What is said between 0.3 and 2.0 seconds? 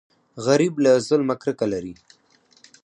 غریب له ظلمه کرکه لري